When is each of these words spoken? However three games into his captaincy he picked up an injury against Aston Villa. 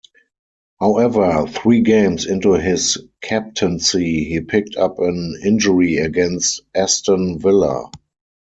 However 0.79 1.45
three 1.47 1.81
games 1.81 2.25
into 2.25 2.53
his 2.53 2.97
captaincy 3.21 4.23
he 4.23 4.41
picked 4.41 4.75
up 4.75 4.97
an 4.97 5.39
injury 5.45 5.97
against 5.97 6.61
Aston 6.73 7.37
Villa. 7.37 7.91